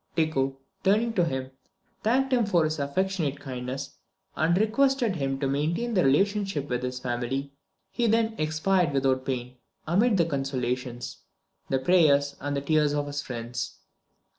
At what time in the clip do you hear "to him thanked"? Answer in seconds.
1.13-2.33